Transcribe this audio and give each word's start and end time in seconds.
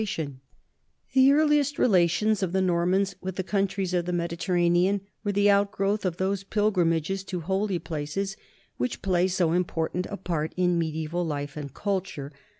THE 0.01 0.07
NORMANS 0.07 0.17
IN 0.17 0.33
THE 0.33 1.27
SOUTH 1.27 1.29
193 1.29 1.29
The 1.29 1.39
earliest 1.45 1.77
relations 1.77 2.41
of 2.41 2.53
the 2.53 2.61
Normans 2.63 3.15
with 3.21 3.35
the 3.35 3.43
coun 3.43 3.67
tries 3.67 3.93
of 3.93 4.05
the 4.05 4.11
Mediterranean 4.11 5.01
were 5.23 5.31
the 5.31 5.51
outgrowth 5.51 6.05
of 6.05 6.17
those 6.17 6.43
pilgrimages 6.43 7.23
to 7.25 7.41
holy 7.41 7.77
places 7.77 8.35
which 8.77 9.03
play 9.03 9.27
so 9.27 9.51
important 9.51 10.07
a 10.09 10.17
part 10.17 10.53
in 10.57 10.79
mediaeval 10.79 11.23
life 11.23 11.55
and 11.55 11.69
literature. 11.69 12.31